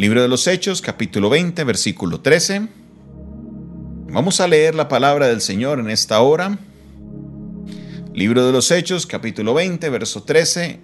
[0.00, 2.68] Libro de los Hechos, capítulo 20, versículo 13.
[4.08, 6.58] Vamos a leer la palabra del Señor en esta hora.
[8.14, 10.80] Libro de los Hechos, capítulo 20, verso 13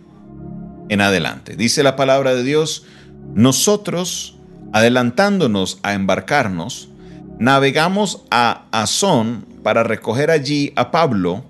[0.91, 1.57] en adelante.
[1.57, 2.85] Dice la palabra de Dios,
[3.33, 4.37] nosotros,
[4.75, 6.91] adelantándonos a embarcarnos,
[7.39, 11.43] navegamos a Azón para recoger allí a Pablo,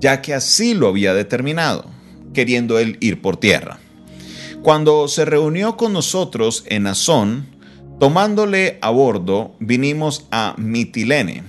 [0.00, 1.84] ya que así lo había determinado,
[2.34, 3.78] queriendo él ir por tierra.
[4.62, 7.46] Cuando se reunió con nosotros en Azón,
[7.98, 11.42] tomándole a bordo, vinimos a Mitilene.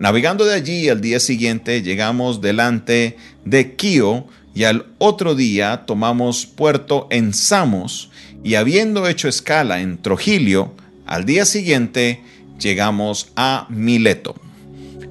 [0.00, 6.44] Navegando de allí al día siguiente llegamos delante de Quío y al otro día tomamos
[6.44, 8.10] puerto en Samos
[8.42, 10.72] y habiendo hecho escala en Trogilio,
[11.06, 12.24] al día siguiente
[12.58, 14.34] llegamos a Mileto.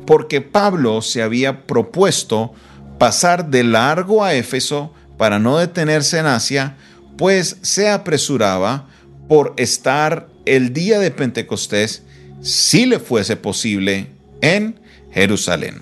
[0.06, 2.54] Porque Pablo se había propuesto
[3.00, 6.76] pasar de largo a Éfeso para no detenerse en Asia,
[7.18, 8.88] pues se apresuraba
[9.28, 12.04] por estar el día de Pentecostés,
[12.42, 14.08] si le fuese posible,
[14.42, 14.76] en
[15.12, 15.82] Jerusalén.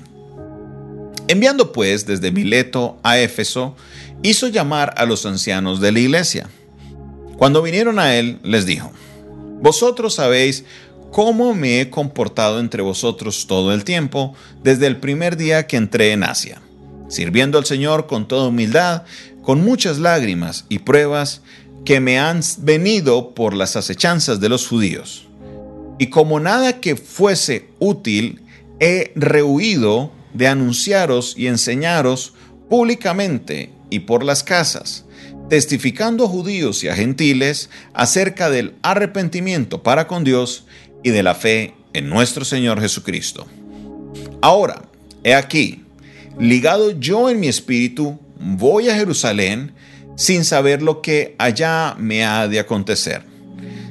[1.27, 3.75] Enviando pues desde Mileto a Éfeso,
[4.21, 6.49] hizo llamar a los ancianos de la iglesia.
[7.37, 8.91] Cuando vinieron a él, les dijo,
[9.61, 10.65] Vosotros sabéis
[11.11, 16.13] cómo me he comportado entre vosotros todo el tiempo, desde el primer día que entré
[16.13, 16.61] en Asia,
[17.09, 19.03] sirviendo al Señor con toda humildad,
[19.41, 21.41] con muchas lágrimas y pruebas
[21.85, 25.27] que me han venido por las acechanzas de los judíos.
[25.97, 28.41] Y como nada que fuese útil,
[28.79, 32.33] he rehuido de anunciaros y enseñaros
[32.69, 35.05] públicamente y por las casas,
[35.49, 40.65] testificando a judíos y a gentiles acerca del arrepentimiento para con Dios
[41.03, 43.45] y de la fe en nuestro Señor Jesucristo.
[44.41, 44.83] Ahora,
[45.23, 45.83] he aquí,
[46.39, 49.73] ligado yo en mi espíritu, voy a Jerusalén
[50.15, 53.23] sin saber lo que allá me ha de acontecer,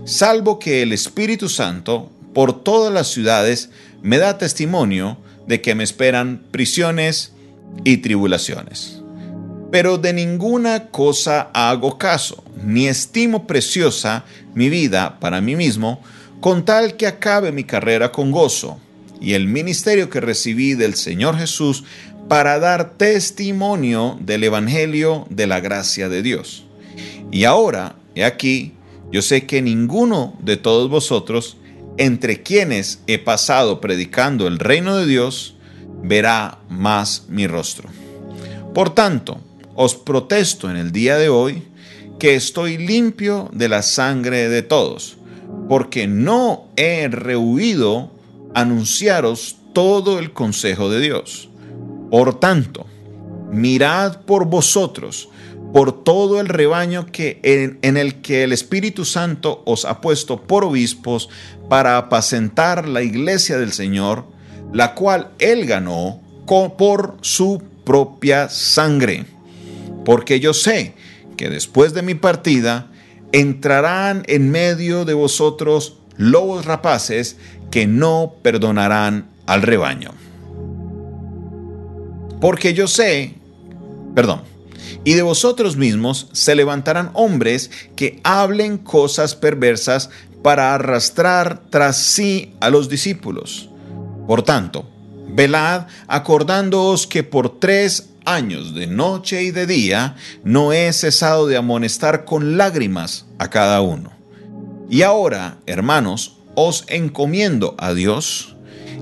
[0.04, 3.70] salvo que el Espíritu Santo por todas las ciudades
[4.02, 7.32] me da testimonio de que me esperan prisiones
[7.84, 9.00] y tribulaciones.
[9.70, 14.24] Pero de ninguna cosa hago caso, ni estimo preciosa
[14.54, 16.00] mi vida para mí mismo,
[16.40, 18.80] con tal que acabe mi carrera con gozo
[19.20, 21.84] y el ministerio que recibí del Señor Jesús
[22.30, 26.64] para dar testimonio del Evangelio de la gracia de Dios.
[27.32, 28.74] Y ahora, he aquí,
[29.10, 31.56] yo sé que ninguno de todos vosotros,
[31.96, 35.56] entre quienes he pasado predicando el reino de Dios,
[36.04, 37.88] verá más mi rostro.
[38.74, 39.40] Por tanto,
[39.74, 41.64] os protesto en el día de hoy
[42.20, 45.16] que estoy limpio de la sangre de todos
[45.68, 48.12] porque no he rehuido
[48.54, 51.49] anunciaros todo el consejo de Dios.
[52.10, 52.86] Por tanto,
[53.50, 55.28] mirad por vosotros,
[55.72, 60.42] por todo el rebaño que en, en, el que el Espíritu Santo os ha puesto
[60.42, 61.28] por obispos
[61.68, 64.24] para apacentar la iglesia del Señor,
[64.72, 66.20] la cual él ganó
[66.76, 69.24] por su propia sangre.
[70.04, 70.94] Porque yo sé
[71.36, 72.90] que después de mi partida,
[73.32, 77.36] entrarán en medio de vosotros lobos rapaces
[77.70, 80.10] que no perdonarán al rebaño.
[82.40, 83.34] Porque yo sé,
[84.14, 84.42] perdón,
[85.04, 90.10] y de vosotros mismos se levantarán hombres que hablen cosas perversas
[90.42, 93.68] para arrastrar tras sí a los discípulos.
[94.26, 94.88] Por tanto,
[95.28, 101.56] velad acordándoos que por tres años de noche y de día, no he cesado de
[101.56, 104.12] amonestar con lágrimas a cada uno.
[104.88, 108.56] Y ahora, hermanos, os encomiendo a Dios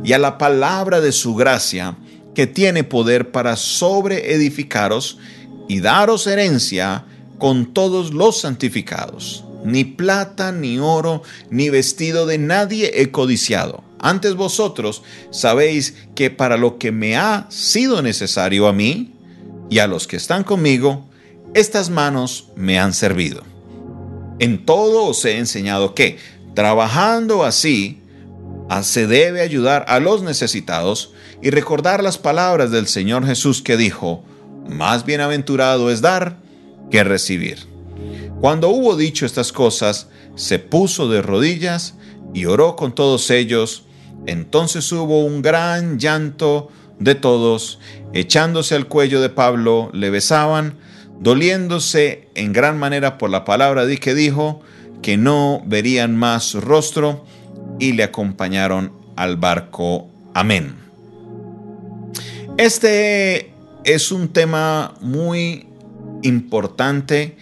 [0.05, 1.97] y a la palabra de su gracia,
[2.35, 5.19] que tiene poder para sobreedificaros
[5.69, 7.05] y daros herencia
[7.39, 9.45] con todos los santificados.
[9.65, 13.83] Ni plata, ni oro, ni vestido de nadie he codiciado.
[13.99, 19.15] Antes vosotros sabéis que para lo que me ha sido necesario a mí,
[19.71, 21.07] y a los que están conmigo,
[21.55, 23.43] estas manos me han servido.
[24.39, 26.19] En todo os he enseñado que,
[26.55, 28.01] trabajando así,
[28.83, 31.13] se debe ayudar a los necesitados
[31.43, 34.25] y recordar las palabras del Señor Jesús que dijo,
[34.69, 36.37] más bienaventurado es dar
[36.91, 37.67] que recibir.
[38.41, 41.95] Cuando hubo dicho estas cosas, se puso de rodillas
[42.35, 43.85] y oró con todos ellos.
[44.27, 46.69] Entonces hubo un gran llanto
[46.99, 47.79] de todos,
[48.13, 50.79] echándose al cuello de Pablo, le besaban,
[51.21, 54.61] doliéndose en gran manera por la palabra de que dijo,
[55.03, 57.25] que no verían más su rostro,
[57.79, 60.09] y le acompañaron al barco.
[60.35, 60.88] Amén.
[62.59, 63.53] Este
[63.85, 65.69] es un tema muy
[66.23, 67.37] importante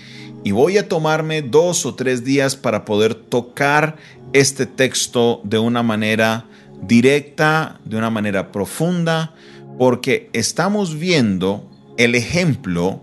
[0.45, 3.97] y voy a tomarme dos o tres días para poder tocar
[4.35, 6.45] este texto de una manera
[6.83, 9.35] directa, de una manera profunda,
[9.79, 11.67] porque estamos viendo
[11.97, 13.01] el ejemplo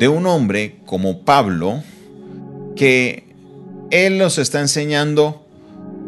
[0.00, 1.84] de un hombre como Pablo,
[2.74, 3.28] que
[3.92, 5.46] él nos está enseñando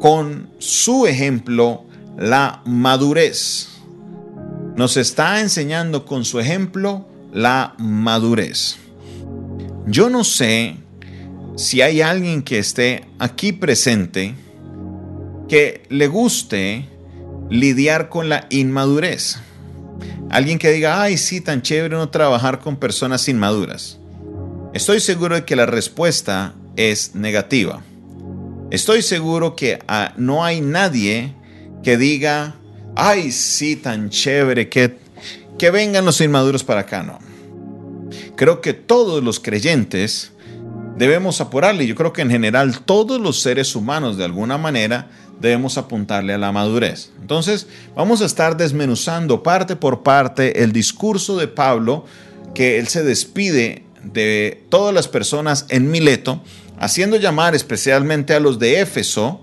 [0.00, 1.84] con su ejemplo
[2.18, 3.73] la madurez.
[4.76, 8.76] Nos está enseñando con su ejemplo la madurez.
[9.86, 10.76] Yo no sé
[11.56, 14.34] si hay alguien que esté aquí presente
[15.48, 16.88] que le guste
[17.50, 19.38] lidiar con la inmadurez.
[20.30, 23.98] Alguien que diga, ay, sí, tan chévere no trabajar con personas inmaduras.
[24.72, 27.82] Estoy seguro de que la respuesta es negativa.
[28.70, 31.32] Estoy seguro que ah, no hay nadie
[31.84, 32.56] que diga,
[32.96, 34.96] ay, sí, tan chévere, que,
[35.58, 37.19] que vengan los inmaduros para acá, no.
[38.37, 40.32] Creo que todos los creyentes
[40.96, 41.87] debemos apurarle.
[41.87, 45.08] Yo creo que en general todos los seres humanos de alguna manera
[45.41, 47.11] debemos apuntarle a la madurez.
[47.20, 52.05] Entonces, vamos a estar desmenuzando parte por parte el discurso de Pablo,
[52.55, 56.43] que él se despide de todas las personas en Mileto,
[56.79, 59.41] haciendo llamar especialmente a los de Éfeso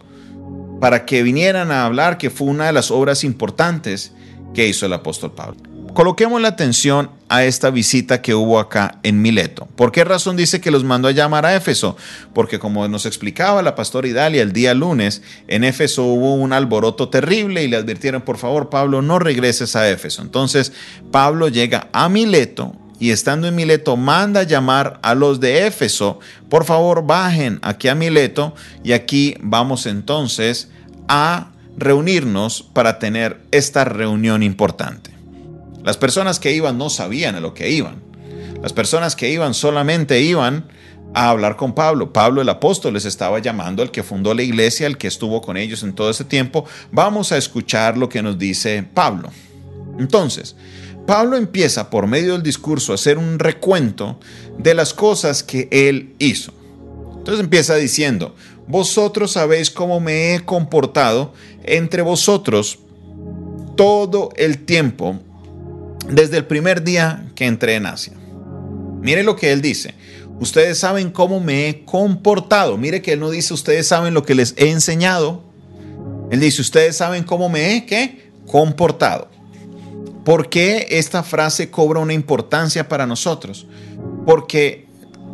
[0.82, 4.14] para que vinieran a hablar, que fue una de las obras importantes
[4.56, 5.56] que hizo el apóstol Pablo.
[5.94, 9.68] Coloquemos la atención a esta visita que hubo acá en Mileto.
[9.76, 11.98] ¿Por qué razón dice que los mandó a llamar a Éfeso?
[12.34, 17.10] Porque como nos explicaba la pastora Idalia el día lunes, en Éfeso hubo un alboroto
[17.10, 20.24] terrible y le advirtieron, por favor, Pablo, no regreses a Éfeso.
[20.24, 20.74] Entonces,
[21.12, 26.20] Pablo llega a Mileto y estando en Mileto manda llamar a los de Éfeso,
[26.50, 28.54] por favor, bajen aquí a Mileto
[28.84, 30.70] y aquí vamos entonces
[31.08, 35.10] a reunirnos para tener esta reunión importante.
[35.84, 38.04] Las personas que iban no sabían a lo que iban.
[38.62, 40.66] Las personas que iban solamente iban
[41.16, 42.14] a hablar con Pablo.
[42.14, 45.58] Pablo el apóstol les estaba llamando, el que fundó la iglesia, el que estuvo con
[45.58, 46.66] ellos en todo ese tiempo.
[46.92, 49.32] Vamos a escuchar lo que nos dice Pablo.
[49.98, 50.56] Entonces,
[51.06, 54.20] Pablo empieza por medio del discurso a hacer un recuento
[54.58, 56.54] de las cosas que él hizo.
[57.18, 58.36] Entonces empieza diciendo,
[58.68, 61.34] vosotros sabéis cómo me he comportado
[61.64, 62.80] entre vosotros
[63.76, 65.20] todo el tiempo
[66.10, 68.14] desde el primer día que entré en Asia.
[69.02, 69.96] Mire lo que él dice.
[70.40, 72.78] Ustedes saben cómo me he comportado.
[72.78, 75.44] Mire que él no dice ustedes saben lo que les he enseñado.
[76.32, 78.32] Él dice ustedes saben cómo me he ¿qué?
[78.48, 79.31] comportado.
[80.26, 83.66] ¿Por qué esta frase cobra una importancia para nosotros?
[84.26, 84.86] Porque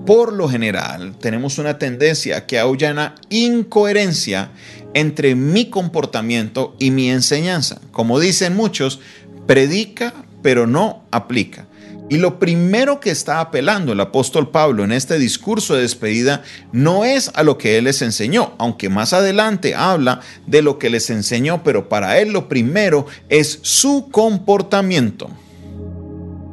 [0.06, 4.51] por lo general tenemos una tendencia que haya una incoherencia
[4.94, 7.81] entre mi comportamiento y mi enseñanza.
[7.92, 9.01] Como dicen muchos,
[9.45, 11.67] predica pero no aplica.
[12.09, 17.04] Y lo primero que está apelando el apóstol Pablo en este discurso de despedida no
[17.04, 21.09] es a lo que él les enseñó, aunque más adelante habla de lo que les
[21.09, 25.30] enseñó, pero para él lo primero es su comportamiento.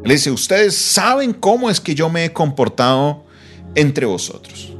[0.04, 3.24] Le dice, ustedes saben cómo es que yo me he comportado
[3.76, 4.72] entre vosotros.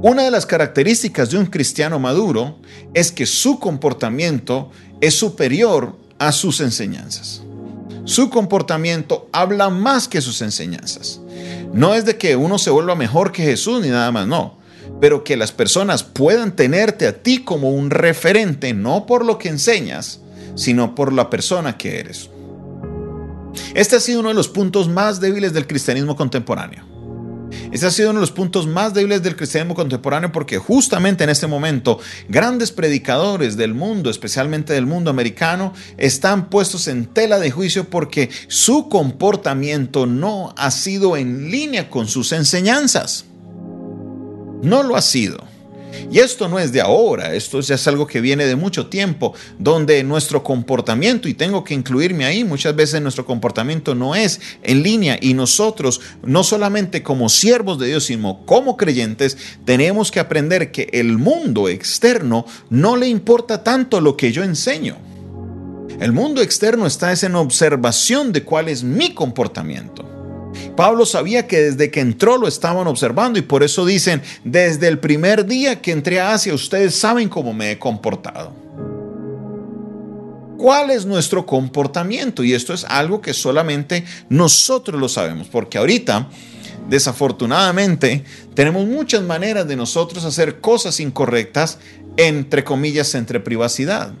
[0.00, 2.58] Una de las características de un cristiano maduro
[2.92, 7.43] es que su comportamiento es superior a sus enseñanzas.
[8.04, 11.20] Su comportamiento habla más que sus enseñanzas.
[11.72, 14.58] No es de que uno se vuelva mejor que Jesús ni nada más, no.
[15.00, 19.48] Pero que las personas puedan tenerte a ti como un referente, no por lo que
[19.48, 20.20] enseñas,
[20.54, 22.30] sino por la persona que eres.
[23.74, 26.93] Este ha sido uno de los puntos más débiles del cristianismo contemporáneo.
[27.72, 31.30] Ese ha sido uno de los puntos más débiles del cristianismo contemporáneo porque justamente en
[31.30, 31.98] este momento
[32.28, 38.30] grandes predicadores del mundo, especialmente del mundo americano, están puestos en tela de juicio porque
[38.48, 43.24] su comportamiento no ha sido en línea con sus enseñanzas.
[44.62, 45.53] No lo ha sido.
[46.10, 49.34] Y esto no es de ahora, esto ya es algo que viene de mucho tiempo,
[49.58, 54.82] donde nuestro comportamiento, y tengo que incluirme ahí, muchas veces nuestro comportamiento no es en
[54.82, 60.70] línea y nosotros, no solamente como siervos de Dios, sino como creyentes, tenemos que aprender
[60.70, 64.96] que el mundo externo no le importa tanto lo que yo enseño.
[66.00, 70.13] El mundo externo está en observación de cuál es mi comportamiento.
[70.76, 74.98] Pablo sabía que desde que entró lo estaban observando y por eso dicen, desde el
[74.98, 78.52] primer día que entré a Asia, ustedes saben cómo me he comportado.
[80.56, 82.42] ¿Cuál es nuestro comportamiento?
[82.42, 86.28] Y esto es algo que solamente nosotros lo sabemos, porque ahorita,
[86.88, 91.78] desafortunadamente, tenemos muchas maneras de nosotros hacer cosas incorrectas,
[92.16, 94.14] entre comillas, entre privacidad.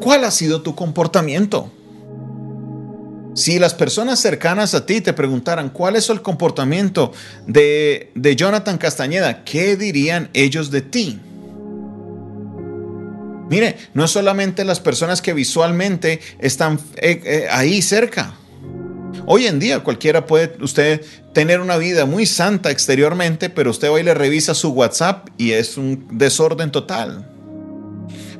[0.00, 1.70] ¿Cuál ha sido tu comportamiento?
[3.34, 7.12] Si las personas cercanas a ti te preguntaran cuál es el comportamiento
[7.46, 11.18] de, de Jonathan Castañeda, ¿qué dirían ellos de ti?
[13.48, 18.34] Mire, no solamente las personas que visualmente están eh, eh, ahí cerca.
[19.24, 24.02] Hoy en día cualquiera puede usted tener una vida muy santa exteriormente, pero usted hoy
[24.02, 27.31] le revisa su WhatsApp y es un desorden total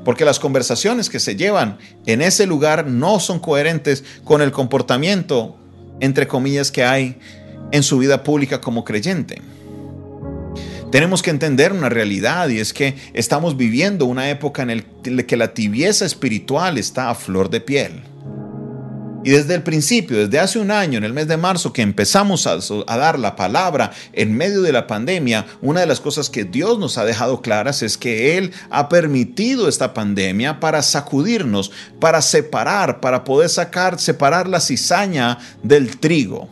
[0.05, 5.57] porque las conversaciones que se llevan en ese lugar no son coherentes con el comportamiento,
[6.01, 7.19] entre comillas, que hay
[7.71, 9.41] en su vida pública como creyente.
[10.91, 15.37] Tenemos que entender una realidad y es que estamos viviendo una época en la que
[15.39, 18.12] la tibieza espiritual está a flor de piel.
[19.25, 22.47] Y desde el principio, desde hace un año, en el mes de marzo, que empezamos
[22.47, 22.59] a,
[22.97, 26.99] dar la palabra en medio de la pandemia, una de las cosas que Dios nos
[26.99, 33.23] ha dejado claras es que Él ha permitido esta pandemia para sacudirnos, para separar, para
[33.23, 36.49] poder sacar, separar la cizaña del trigo,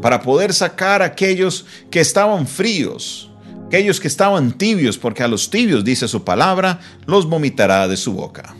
[0.00, 3.28] para poder sacar aquellos que estaban fríos,
[3.66, 8.12] aquellos que estaban tibios, porque a los tibios, dice su palabra, los vomitará de su
[8.12, 8.54] boca.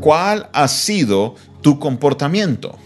[0.00, 2.78] ¿Cuál ha sido tu comportamiento.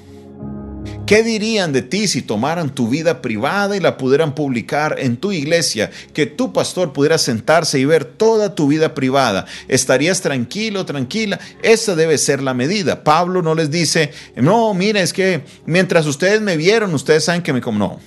[1.05, 5.33] ¿Qué dirían de ti si tomaran tu vida privada y la pudieran publicar en tu
[5.33, 5.91] iglesia?
[6.13, 9.47] Que tu pastor pudiera sentarse y ver toda tu vida privada.
[9.67, 11.41] ¿Estarías tranquilo, tranquila?
[11.63, 13.03] Esa debe ser la medida.
[13.03, 17.53] Pablo no les dice, no, mire, es que mientras ustedes me vieron, ustedes saben que
[17.53, 17.61] me...
[17.61, 17.99] No.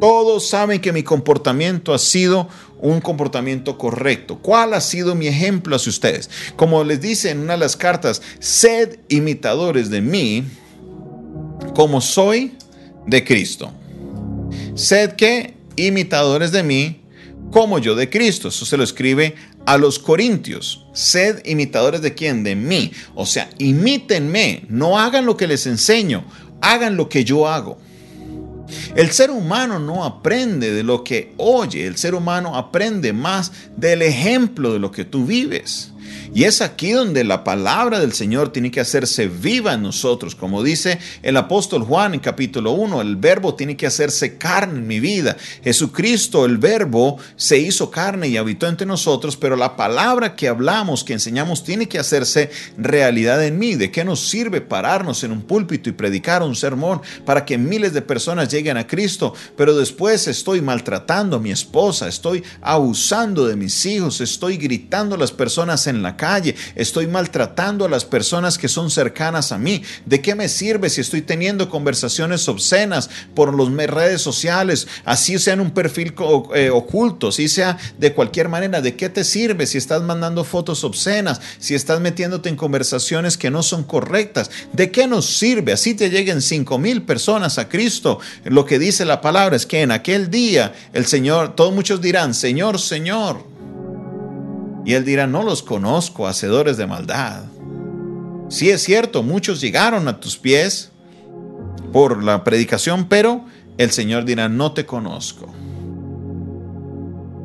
[0.00, 2.48] Todos saben que mi comportamiento ha sido
[2.80, 4.38] un comportamiento correcto.
[4.38, 6.30] ¿Cuál ha sido mi ejemplo hacia ustedes?
[6.56, 10.44] Como les dice en una de las cartas, sed imitadores de mí
[11.74, 12.54] como soy
[13.06, 13.72] de Cristo.
[14.74, 17.00] Sed que imitadores de mí
[17.50, 18.48] como yo de Cristo.
[18.48, 19.34] Eso se lo escribe
[19.66, 20.86] a los corintios.
[20.92, 22.44] Sed imitadores de quién?
[22.44, 22.92] De mí.
[23.14, 24.64] O sea, imítenme.
[24.68, 26.24] No hagan lo que les enseño.
[26.60, 27.78] Hagan lo que yo hago.
[28.94, 34.02] El ser humano no aprende de lo que oye, el ser humano aprende más del
[34.02, 35.89] ejemplo de lo que tú vives.
[36.32, 40.36] Y es aquí donde la palabra del Señor tiene que hacerse viva en nosotros.
[40.36, 44.86] Como dice el apóstol Juan en capítulo 1, el verbo tiene que hacerse carne en
[44.86, 45.36] mi vida.
[45.64, 51.02] Jesucristo, el verbo, se hizo carne y habitó entre nosotros, pero la palabra que hablamos,
[51.02, 53.74] que enseñamos, tiene que hacerse realidad en mí.
[53.74, 57.92] ¿De qué nos sirve pararnos en un púlpito y predicar un sermón para que miles
[57.92, 59.34] de personas lleguen a Cristo?
[59.56, 65.18] Pero después estoy maltratando a mi esposa, estoy abusando de mis hijos, estoy gritando a
[65.18, 69.82] las personas en la calle, estoy maltratando a las personas que son cercanas a mí.
[70.04, 75.54] ¿De qué me sirve si estoy teniendo conversaciones obscenas por las redes sociales, así sea
[75.54, 76.12] en un perfil
[76.54, 78.82] eh, oculto, si sea de cualquier manera?
[78.82, 83.50] ¿De qué te sirve si estás mandando fotos obscenas, si estás metiéndote en conversaciones que
[83.50, 84.50] no son correctas?
[84.74, 85.72] ¿De qué nos sirve?
[85.72, 88.20] Así te lleguen cinco mil personas a Cristo.
[88.44, 92.34] Lo que dice la palabra es que en aquel día el Señor, todos muchos dirán,
[92.34, 93.49] Señor, Señor.
[94.90, 97.44] Y él dirá, no los conozco, hacedores de maldad.
[98.48, 100.90] Sí es cierto, muchos llegaron a tus pies
[101.92, 103.44] por la predicación, pero
[103.78, 105.46] el Señor dirá, no te conozco.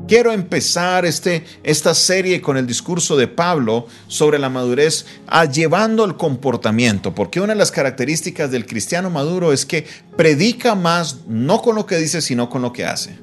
[0.07, 6.03] Quiero empezar este, esta serie con el discurso de Pablo sobre la madurez, a llevando
[6.03, 9.85] el comportamiento, porque una de las características del cristiano maduro es que
[10.17, 13.19] predica más no con lo que dice, sino con lo que hace.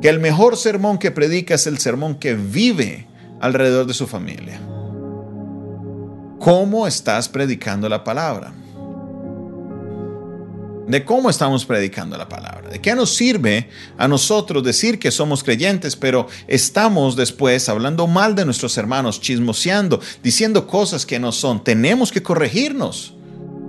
[0.00, 3.11] Que el mejor sermón que predica es el sermón que vive
[3.42, 4.58] alrededor de su familia.
[6.38, 8.54] ¿Cómo estás predicando la palabra?
[10.92, 12.68] de cómo estamos predicando la palabra.
[12.68, 18.34] ¿De qué nos sirve a nosotros decir que somos creyentes, pero estamos después hablando mal
[18.34, 21.64] de nuestros hermanos, chismoseando, diciendo cosas que no son?
[21.64, 23.14] Tenemos que corregirnos.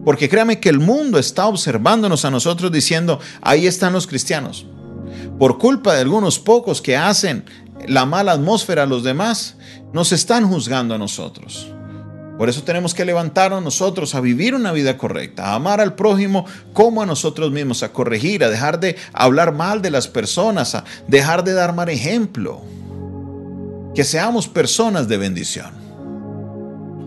[0.03, 4.65] Porque créame que el mundo está observándonos a nosotros diciendo, ahí están los cristianos.
[5.39, 7.45] Por culpa de algunos pocos que hacen
[7.87, 9.55] la mala atmósfera a los demás,
[9.93, 11.73] nos están juzgando a nosotros.
[12.37, 16.45] Por eso tenemos que levantarnos nosotros a vivir una vida correcta, a amar al prójimo
[16.73, 20.83] como a nosotros mismos, a corregir, a dejar de hablar mal de las personas, a
[21.07, 22.61] dejar de dar mal ejemplo.
[23.93, 25.83] Que seamos personas de bendición.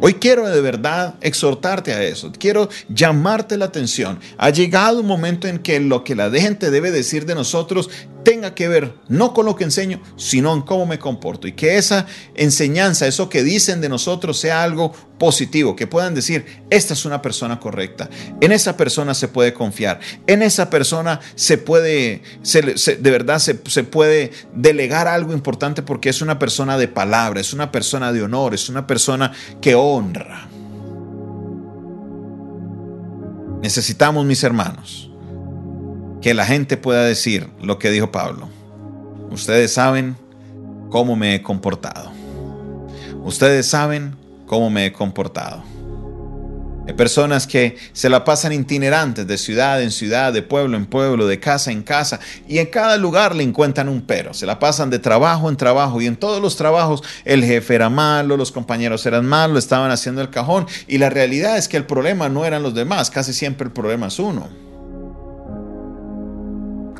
[0.00, 4.20] Hoy quiero de verdad exhortarte a eso, quiero llamarte la atención.
[4.38, 7.90] Ha llegado un momento en que lo que la gente debe decir de nosotros
[8.26, 11.46] tenga que ver no con lo que enseño, sino en cómo me comporto.
[11.46, 16.44] Y que esa enseñanza, eso que dicen de nosotros sea algo positivo, que puedan decir,
[16.68, 21.56] esta es una persona correcta, en esa persona se puede confiar, en esa persona se
[21.56, 27.40] puede, de verdad se, se puede delegar algo importante porque es una persona de palabra,
[27.40, 29.30] es una persona de honor, es una persona
[29.60, 30.48] que honra.
[33.62, 35.10] Necesitamos, mis hermanos,
[36.26, 38.48] que la gente pueda decir lo que dijo Pablo.
[39.30, 40.16] Ustedes saben
[40.90, 42.10] cómo me he comportado.
[43.22, 45.62] Ustedes saben cómo me he comportado.
[46.88, 51.28] Hay personas que se la pasan itinerantes de ciudad en ciudad, de pueblo en pueblo,
[51.28, 52.18] de casa en casa,
[52.48, 54.34] y en cada lugar le encuentran un pero.
[54.34, 57.88] Se la pasan de trabajo en trabajo, y en todos los trabajos el jefe era
[57.88, 61.86] malo, los compañeros eran malos, estaban haciendo el cajón, y la realidad es que el
[61.86, 64.65] problema no eran los demás, casi siempre el problema es uno.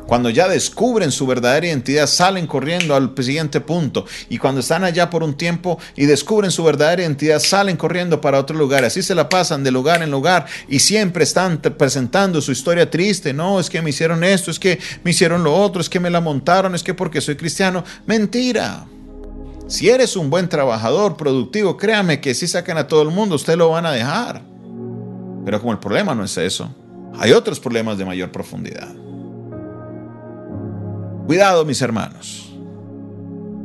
[0.07, 4.05] Cuando ya descubren su verdadera identidad, salen corriendo al siguiente punto.
[4.29, 8.39] Y cuando están allá por un tiempo y descubren su verdadera identidad, salen corriendo para
[8.39, 8.85] otro lugar.
[8.85, 13.33] Así se la pasan de lugar en lugar y siempre están presentando su historia triste.
[13.33, 16.09] No, es que me hicieron esto, es que me hicieron lo otro, es que me
[16.09, 17.83] la montaron, es que porque soy cristiano.
[18.05, 18.85] Mentira.
[19.67, 23.57] Si eres un buen trabajador, productivo, créame que si sacan a todo el mundo, usted
[23.57, 24.41] lo van a dejar.
[25.43, 26.73] Pero como el problema no es eso,
[27.19, 29.06] hay otros problemas de mayor profundidad.
[31.27, 32.53] Cuidado, mis hermanos.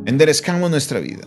[0.05, 1.23] Enderezcamos nuestra vida.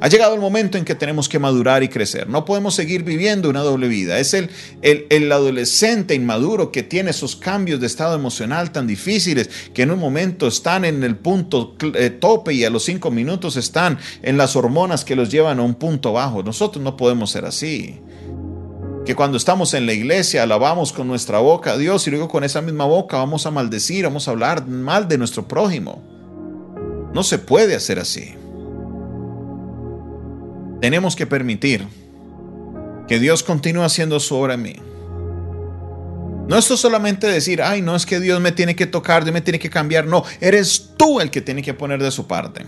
[0.00, 2.28] Ha llegado el momento en que tenemos que madurar y crecer.
[2.28, 4.18] No podemos seguir viviendo una doble vida.
[4.18, 4.50] Es el,
[4.82, 10.00] el, adolescente inmaduro que tiene esos cambios de estado emocional tan difíciles que en un
[10.00, 14.56] momento están en el punto eh, tope y a los cinco minutos están en las
[14.56, 16.42] hormonas que los llevan a un punto bajo.
[16.42, 18.00] Nosotros no podemos ser así
[19.04, 22.42] que cuando estamos en la iglesia alabamos con nuestra boca a Dios y luego con
[22.42, 26.02] esa misma boca vamos a maldecir, vamos a hablar mal de nuestro prójimo.
[27.12, 28.34] No se puede hacer así.
[30.80, 31.86] Tenemos que permitir
[33.06, 34.76] que Dios continúe haciendo su obra en mí.
[36.48, 39.40] No esto solamente decir, ay, no es que Dios me tiene que tocar, Dios me
[39.40, 40.06] tiene que cambiar.
[40.06, 42.66] No, eres tú el que tiene que poner de su parte.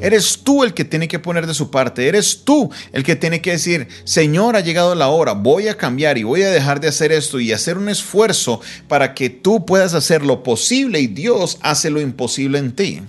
[0.00, 3.40] Eres tú el que tiene que poner de su parte, eres tú el que tiene
[3.40, 6.88] que decir, Señor, ha llegado la hora, voy a cambiar y voy a dejar de
[6.88, 11.58] hacer esto y hacer un esfuerzo para que tú puedas hacer lo posible y Dios
[11.62, 13.00] hace lo imposible en ti.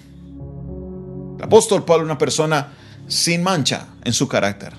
[1.38, 2.74] El apóstol Pablo, una persona
[3.08, 4.74] sin mancha en su carácter.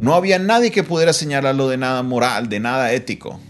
[0.00, 3.40] No había nadie que pudiera señalarlo de nada moral, de nada ético.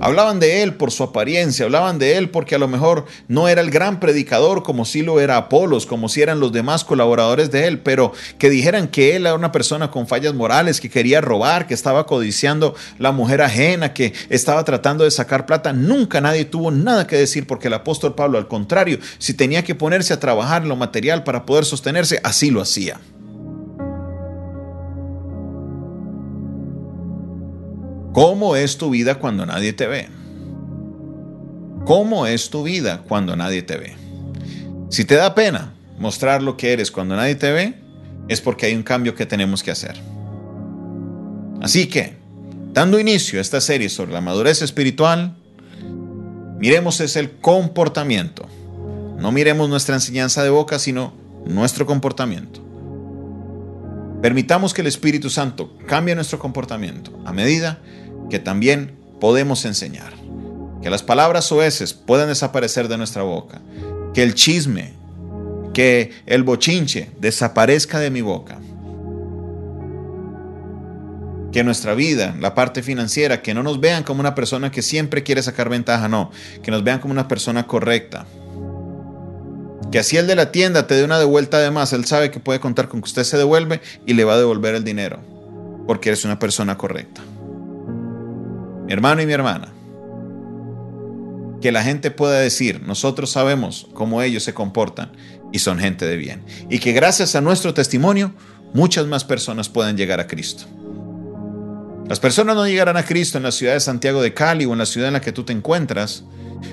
[0.00, 3.60] Hablaban de él por su apariencia, hablaban de él porque a lo mejor no era
[3.60, 7.66] el gran predicador como si lo era Apolos, como si eran los demás colaboradores de
[7.66, 11.66] él, pero que dijeran que él era una persona con fallas morales, que quería robar,
[11.66, 15.72] que estaba codiciando la mujer ajena, que estaba tratando de sacar plata.
[15.72, 19.74] Nunca nadie tuvo nada que decir porque el apóstol Pablo, al contrario, si tenía que
[19.74, 23.00] ponerse a trabajar en lo material para poder sostenerse, así lo hacía.
[28.14, 30.08] ¿Cómo es tu vida cuando nadie te ve?
[31.84, 33.96] ¿Cómo es tu vida cuando nadie te ve?
[34.88, 37.74] Si te da pena mostrar lo que eres cuando nadie te ve,
[38.28, 39.96] es porque hay un cambio que tenemos que hacer.
[41.60, 42.14] Así que,
[42.72, 45.34] dando inicio a esta serie sobre la madurez espiritual,
[46.60, 48.46] miremos es el comportamiento.
[49.18, 51.14] No miremos nuestra enseñanza de boca, sino
[51.46, 52.60] nuestro comportamiento.
[54.22, 58.03] Permitamos que el Espíritu Santo cambie nuestro comportamiento a medida que
[58.38, 60.12] también podemos enseñar.
[60.82, 63.62] Que las palabras oeces puedan desaparecer de nuestra boca.
[64.12, 64.92] Que el chisme,
[65.72, 68.58] que el bochinche desaparezca de mi boca.
[71.52, 75.22] Que nuestra vida, la parte financiera, que no nos vean como una persona que siempre
[75.22, 76.30] quiere sacar ventaja, no.
[76.62, 78.26] Que nos vean como una persona correcta.
[79.90, 82.40] Que así el de la tienda te dé una devuelta de más, él sabe que
[82.40, 85.20] puede contar con que usted se devuelve y le va a devolver el dinero.
[85.86, 87.22] Porque eres una persona correcta
[88.86, 89.72] mi hermano y mi hermana,
[91.60, 95.12] que la gente pueda decir, nosotros sabemos cómo ellos se comportan
[95.52, 96.42] y son gente de bien.
[96.68, 98.34] Y que gracias a nuestro testimonio,
[98.74, 100.66] muchas más personas puedan llegar a Cristo.
[102.06, 104.78] Las personas no llegarán a Cristo en la ciudad de Santiago de Cali o en
[104.78, 106.24] la ciudad en la que tú te encuentras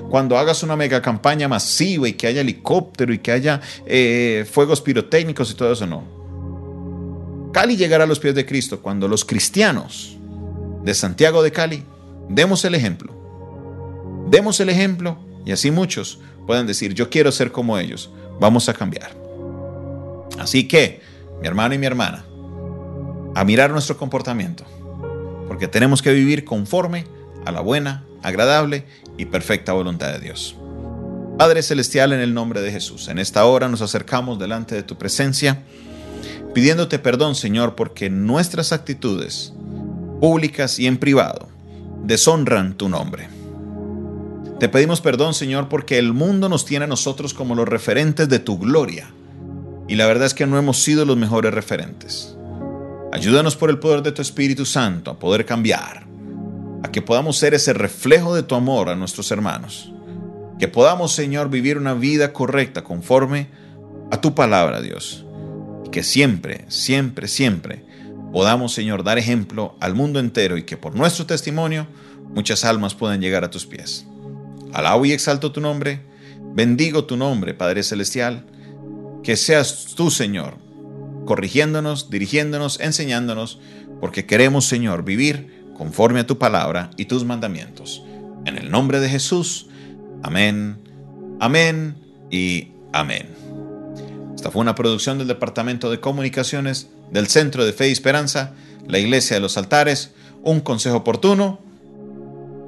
[0.09, 4.81] cuando hagas una mega campaña masiva y que haya helicóptero y que haya eh, fuegos
[4.81, 6.03] pirotécnicos y todo eso, no.
[7.53, 10.17] Cali llegará a los pies de Cristo cuando los cristianos
[10.83, 11.83] de Santiago de Cali
[12.29, 13.13] Demos el ejemplo.
[14.29, 18.09] Demos el ejemplo y así muchos puedan decir, yo quiero ser como ellos.
[18.39, 19.15] Vamos a cambiar.
[20.39, 21.01] Así que,
[21.41, 22.25] mi hermano y mi hermana,
[23.35, 24.63] a mirar nuestro comportamiento,
[25.47, 27.05] porque tenemos que vivir conforme
[27.45, 28.85] a la buena, agradable
[29.17, 30.55] y perfecta voluntad de Dios.
[31.37, 34.97] Padre Celestial, en el nombre de Jesús, en esta hora nos acercamos delante de tu
[34.97, 35.63] presencia,
[36.53, 39.53] pidiéndote perdón, Señor, porque nuestras actitudes,
[40.19, 41.47] públicas y en privado,
[42.03, 43.27] deshonran tu nombre.
[44.59, 48.39] Te pedimos perdón, Señor, porque el mundo nos tiene a nosotros como los referentes de
[48.39, 49.11] tu gloria.
[49.87, 52.35] Y la verdad es que no hemos sido los mejores referentes.
[53.11, 56.05] Ayúdanos por el poder de tu Espíritu Santo a poder cambiar,
[56.83, 59.91] a que podamos ser ese reflejo de tu amor a nuestros hermanos.
[60.59, 63.47] Que podamos, Señor, vivir una vida correcta conforme
[64.11, 65.25] a tu palabra, Dios.
[65.85, 67.90] Y que siempre, siempre, siempre
[68.31, 71.87] podamos, Señor, dar ejemplo al mundo entero y que por nuestro testimonio
[72.33, 74.05] muchas almas puedan llegar a tus pies.
[74.73, 76.01] Alabo y exalto tu nombre.
[76.53, 78.45] Bendigo tu nombre, Padre Celestial.
[79.23, 80.55] Que seas tú, Señor,
[81.25, 83.59] corrigiéndonos, dirigiéndonos, enseñándonos,
[83.99, 88.03] porque queremos, Señor, vivir conforme a tu palabra y tus mandamientos.
[88.45, 89.67] En el nombre de Jesús.
[90.23, 90.77] Amén,
[91.39, 91.95] amén
[92.29, 93.27] y amén.
[94.35, 98.53] Esta fue una producción del Departamento de Comunicaciones del Centro de Fe y Esperanza,
[98.87, 100.11] la Iglesia de los Altares,
[100.43, 101.59] un consejo oportuno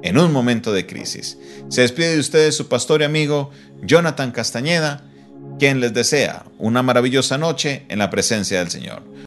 [0.02, 1.38] en un momento de crisis.
[1.68, 3.50] Se despide de ustedes su pastor y amigo
[3.82, 5.02] Jonathan Castañeda,
[5.58, 9.02] quien les desea una maravillosa noche en la presencia del Señor.